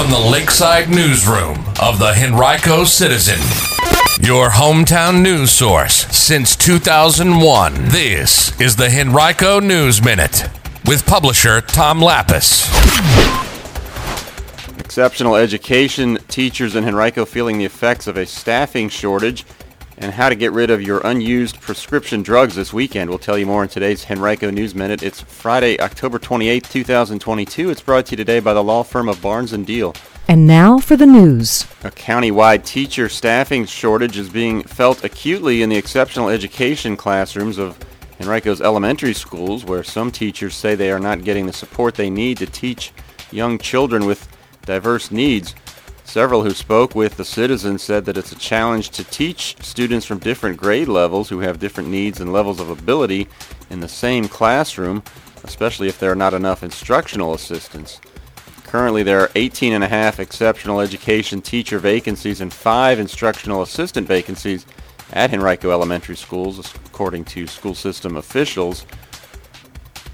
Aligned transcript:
from 0.00 0.10
the 0.10 0.30
Lakeside 0.30 0.88
Newsroom 0.88 1.58
of 1.78 1.98
the 1.98 2.14
Henrico 2.16 2.84
Citizen, 2.84 3.38
your 4.26 4.48
hometown 4.48 5.20
news 5.20 5.50
source 5.50 6.06
since 6.06 6.56
2001. 6.56 7.74
This 7.88 8.58
is 8.58 8.76
the 8.76 8.88
Henrico 8.88 9.60
News 9.60 10.02
Minute 10.02 10.48
with 10.86 11.04
publisher 11.04 11.60
Tom 11.60 12.00
Lappas. 12.00 12.66
Exceptional 14.78 15.36
education 15.36 16.16
teachers 16.28 16.76
in 16.76 16.88
Henrico 16.88 17.26
feeling 17.26 17.58
the 17.58 17.66
effects 17.66 18.06
of 18.06 18.16
a 18.16 18.24
staffing 18.24 18.88
shortage 18.88 19.44
and 20.00 20.12
how 20.12 20.30
to 20.30 20.34
get 20.34 20.52
rid 20.52 20.70
of 20.70 20.80
your 20.80 21.00
unused 21.04 21.60
prescription 21.60 22.22
drugs 22.22 22.54
this 22.54 22.72
weekend. 22.72 23.10
We'll 23.10 23.18
tell 23.18 23.36
you 23.36 23.44
more 23.46 23.62
in 23.62 23.68
today's 23.68 24.10
Henrico 24.10 24.50
News 24.50 24.74
Minute. 24.74 25.02
It's 25.02 25.20
Friday, 25.20 25.78
October 25.78 26.18
28, 26.18 26.64
2022. 26.64 27.70
It's 27.70 27.82
brought 27.82 28.06
to 28.06 28.12
you 28.12 28.16
today 28.16 28.40
by 28.40 28.54
the 28.54 28.64
law 28.64 28.82
firm 28.82 29.10
of 29.10 29.20
Barnes 29.20 29.52
& 29.52 29.52
Diehl. 29.52 29.94
And 30.26 30.46
now 30.46 30.78
for 30.78 30.96
the 30.96 31.06
news. 31.06 31.66
A 31.84 31.90
county-wide 31.90 32.64
teacher 32.64 33.10
staffing 33.10 33.66
shortage 33.66 34.16
is 34.16 34.30
being 34.30 34.62
felt 34.62 35.04
acutely 35.04 35.60
in 35.60 35.68
the 35.68 35.76
exceptional 35.76 36.30
education 36.30 36.96
classrooms 36.96 37.58
of 37.58 37.78
Henrico's 38.18 38.62
elementary 38.62 39.12
schools, 39.14 39.64
where 39.64 39.82
some 39.82 40.10
teachers 40.10 40.54
say 40.54 40.74
they 40.74 40.90
are 40.90 41.00
not 41.00 41.24
getting 41.24 41.46
the 41.46 41.52
support 41.52 41.94
they 41.94 42.10
need 42.10 42.38
to 42.38 42.46
teach 42.46 42.92
young 43.32 43.58
children 43.58 44.06
with 44.06 44.28
diverse 44.64 45.10
needs. 45.10 45.54
Several 46.10 46.42
who 46.42 46.50
spoke 46.50 46.96
with 46.96 47.16
the 47.16 47.24
citizens 47.24 47.82
said 47.82 48.04
that 48.06 48.16
it's 48.16 48.32
a 48.32 48.36
challenge 48.36 48.90
to 48.90 49.04
teach 49.04 49.54
students 49.60 50.04
from 50.04 50.18
different 50.18 50.56
grade 50.56 50.88
levels 50.88 51.28
who 51.28 51.38
have 51.38 51.60
different 51.60 51.88
needs 51.88 52.18
and 52.20 52.32
levels 52.32 52.58
of 52.58 52.68
ability 52.68 53.28
in 53.70 53.78
the 53.78 53.86
same 53.86 54.26
classroom, 54.26 55.04
especially 55.44 55.86
if 55.86 56.00
there 56.00 56.10
are 56.10 56.16
not 56.16 56.34
enough 56.34 56.64
instructional 56.64 57.32
assistants. 57.32 58.00
Currently, 58.64 59.04
there 59.04 59.20
are 59.20 59.30
18 59.36 59.72
and 59.72 59.84
a 59.84 59.88
half 59.88 60.18
exceptional 60.18 60.80
education 60.80 61.40
teacher 61.40 61.78
vacancies 61.78 62.40
and 62.40 62.52
five 62.52 62.98
instructional 62.98 63.62
assistant 63.62 64.08
vacancies 64.08 64.66
at 65.12 65.32
Henrico 65.32 65.70
Elementary 65.70 66.16
Schools, 66.16 66.74
according 66.86 67.24
to 67.26 67.46
school 67.46 67.76
system 67.76 68.16
officials. 68.16 68.84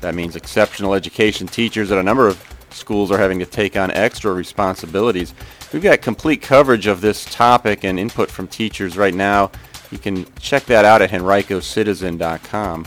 That 0.02 0.14
means 0.14 0.36
exceptional 0.36 0.92
education 0.92 1.46
teachers 1.46 1.90
at 1.90 1.96
a 1.96 2.02
number 2.02 2.28
of 2.28 2.55
schools 2.70 3.10
are 3.10 3.18
having 3.18 3.38
to 3.38 3.46
take 3.46 3.76
on 3.76 3.90
extra 3.90 4.32
responsibilities. 4.32 5.34
We've 5.72 5.82
got 5.82 6.02
complete 6.02 6.42
coverage 6.42 6.86
of 6.86 7.00
this 7.00 7.24
topic 7.24 7.84
and 7.84 7.98
input 7.98 8.30
from 8.30 8.48
teachers 8.48 8.96
right 8.96 9.14
now. 9.14 9.50
You 9.90 9.98
can 9.98 10.26
check 10.40 10.64
that 10.66 10.84
out 10.84 11.02
at 11.02 11.10
henricocitizen.com. 11.10 12.86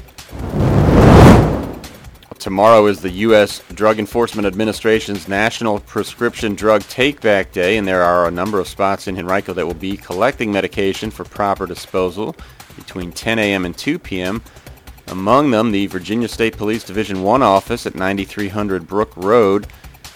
Tomorrow 2.40 2.88
is 2.88 3.02
the 3.02 3.10
U.S. 3.10 3.62
Drug 3.74 4.00
Enforcement 4.00 4.48
Administration's 4.48 5.28
National 5.28 5.82
Prescription 5.82 6.56
Drug 6.56 6.82
Takeback 6.84 7.52
Day, 7.52 7.76
and 7.76 7.86
there 7.86 8.02
are 8.02 8.30
a 8.30 8.32
number 8.32 8.62
of 8.62 8.68
spots 8.70 9.10
in 9.10 9.18
Henrico 9.18 9.52
that 9.54 9.66
will 9.66 9.74
be 9.74 9.98
collecting 9.98 10.50
medication 10.50 11.12
for 11.12 11.26
proper 11.26 11.68
disposal 11.68 12.34
between 12.78 13.12
10 13.12 13.40
a.m. 13.40 13.66
and 13.66 13.78
2 13.78 14.00
p.m. 14.00 14.42
Among 15.12 15.50
them, 15.50 15.72
the 15.72 15.88
Virginia 15.88 16.28
State 16.28 16.56
Police 16.56 16.84
Division 16.84 17.24
1 17.24 17.42
office 17.42 17.86
at 17.88 17.96
9300 17.96 18.88
Brook 18.88 19.12
Road, 19.16 19.66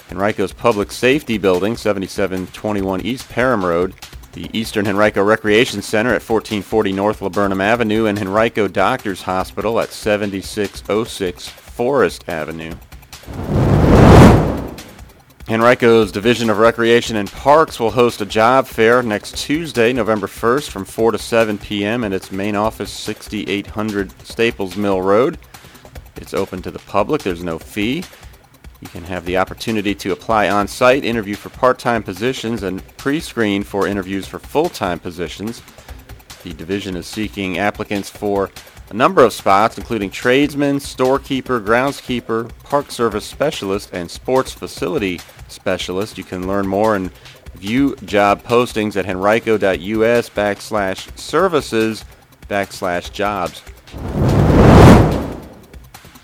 Henrico's 0.07 0.53
Public 0.53 0.91
Safety 0.91 1.39
Building, 1.39 1.75
7721 1.75 3.01
East 3.01 3.27
Parham 3.29 3.65
Road, 3.65 3.95
the 4.33 4.49
Eastern 4.53 4.87
Henrico 4.87 5.23
Recreation 5.23 5.81
Center 5.81 6.09
at 6.09 6.21
1440 6.21 6.93
North 6.93 7.21
Laburnum 7.21 7.61
Avenue, 7.61 8.05
and 8.05 8.19
Henrico 8.19 8.67
Doctors 8.67 9.23
Hospital 9.23 9.79
at 9.79 9.89
7606 9.89 11.47
Forest 11.47 12.25
Avenue. 12.27 12.73
Henrico's 15.47 16.13
Division 16.13 16.49
of 16.49 16.57
Recreation 16.57 17.17
and 17.17 17.29
Parks 17.29 17.77
will 17.77 17.91
host 17.91 18.21
a 18.21 18.25
job 18.25 18.65
fair 18.65 19.03
next 19.03 19.35
Tuesday, 19.35 19.91
November 19.91 20.25
1st 20.25 20.69
from 20.69 20.85
4 20.85 21.11
to 21.11 21.17
7 21.17 21.57
p.m. 21.57 22.05
at 22.05 22.13
its 22.13 22.31
main 22.31 22.55
office, 22.55 22.89
6800 22.89 24.25
Staples 24.25 24.77
Mill 24.77 25.01
Road. 25.01 25.37
It's 26.15 26.33
open 26.33 26.61
to 26.61 26.71
the 26.71 26.79
public. 26.79 27.23
There's 27.23 27.43
no 27.43 27.59
fee. 27.59 28.05
You 28.79 28.87
can 28.87 29.03
have 29.03 29.25
the 29.25 29.35
opportunity 29.35 29.93
to 29.95 30.13
apply 30.13 30.49
on 30.49 30.65
site, 30.69 31.03
interview 31.03 31.35
for 31.35 31.49
part 31.49 31.77
time 31.77 32.03
positions, 32.03 32.63
and 32.63 32.81
pre 32.95 33.19
screen 33.19 33.63
for 33.63 33.85
interviews 33.85 34.25
for 34.25 34.39
full 34.39 34.69
time 34.69 34.97
positions. 34.97 35.61
The 36.43 36.53
division 36.53 36.95
is 36.97 37.07
seeking 37.07 37.57
applicants 37.57 38.09
for 38.09 38.51
a 38.89 38.93
number 38.93 39.23
of 39.23 39.31
spots, 39.31 39.77
including 39.77 40.09
tradesman, 40.09 40.79
storekeeper, 40.79 41.61
groundskeeper, 41.61 42.51
park 42.63 42.91
service 42.91 43.25
specialist, 43.25 43.91
and 43.93 44.11
sports 44.11 44.51
facility 44.51 45.21
specialist. 45.47 46.17
You 46.17 46.25
can 46.25 46.45
learn 46.45 46.67
more 46.67 46.97
and 46.97 47.11
view 47.55 47.95
job 48.03 48.43
postings 48.43 48.97
at 48.97 49.05
henrico.us 49.05 50.29
backslash 50.29 51.17
services 51.17 52.03
backslash 52.49 53.11
jobs. 53.11 53.61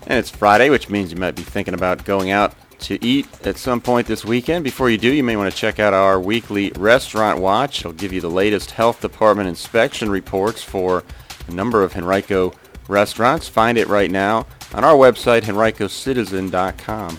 And 0.06 0.18
it's 0.18 0.30
Friday, 0.30 0.68
which 0.68 0.90
means 0.90 1.12
you 1.12 1.18
might 1.18 1.36
be 1.36 1.42
thinking 1.42 1.72
about 1.72 2.04
going 2.04 2.30
out 2.30 2.52
to 2.80 3.04
eat 3.04 3.26
at 3.46 3.56
some 3.56 3.80
point 3.80 4.06
this 4.06 4.24
weekend. 4.24 4.64
Before 4.64 4.90
you 4.90 4.98
do, 4.98 5.12
you 5.12 5.22
may 5.22 5.36
want 5.36 5.52
to 5.52 5.56
check 5.56 5.78
out 5.78 5.94
our 5.94 6.20
weekly 6.20 6.72
restaurant 6.76 7.40
watch. 7.40 7.80
It'll 7.80 7.92
give 7.92 8.12
you 8.12 8.20
the 8.20 8.30
latest 8.30 8.72
health 8.72 9.00
department 9.00 9.48
inspection 9.48 10.10
reports 10.10 10.62
for 10.62 11.04
a 11.48 11.52
number 11.52 11.82
of 11.82 11.96
Henrico 11.96 12.52
restaurants. 12.88 13.48
Find 13.48 13.78
it 13.78 13.88
right 13.88 14.10
now 14.10 14.46
on 14.74 14.84
our 14.84 14.94
website, 14.94 15.42
henricocitizen.com. 15.42 17.18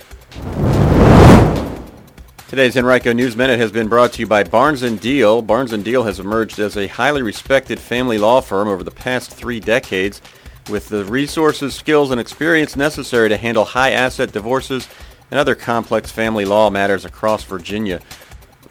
Today's 2.47 2.75
Henrico 2.75 3.13
News 3.13 3.37
Minute 3.37 3.59
has 3.59 3.71
been 3.71 3.87
brought 3.87 4.11
to 4.13 4.19
you 4.19 4.27
by 4.27 4.43
Barnes 4.43 4.81
& 4.81 4.83
Diehl. 4.83 5.45
Barnes 5.45 5.71
& 5.71 5.71
Diehl 5.71 6.05
has 6.05 6.19
emerged 6.19 6.59
as 6.59 6.75
a 6.75 6.87
highly 6.87 7.21
respected 7.21 7.79
family 7.79 8.17
law 8.17 8.41
firm 8.41 8.67
over 8.67 8.83
the 8.83 8.91
past 8.91 9.31
three 9.31 9.61
decades 9.61 10.21
with 10.69 10.89
the 10.89 11.05
resources, 11.05 11.73
skills, 11.73 12.11
and 12.11 12.19
experience 12.19 12.75
necessary 12.75 13.29
to 13.29 13.37
handle 13.37 13.63
high 13.63 13.91
asset 13.91 14.33
divorces 14.33 14.89
and 15.31 15.39
other 15.39 15.55
complex 15.55 16.11
family 16.11 16.45
law 16.45 16.69
matters 16.69 17.05
across 17.05 17.43
Virginia. 17.43 18.01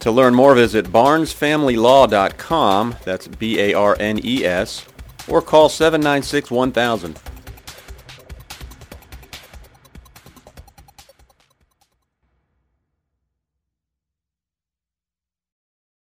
To 0.00 0.10
learn 0.10 0.34
more, 0.34 0.54
visit 0.54 0.86
barnesfamilylaw.com, 0.86 2.96
that's 3.04 3.28
B-A-R-N-E-S, 3.28 4.86
or 5.28 5.42
call 5.42 5.68
796-1000. 5.68 7.16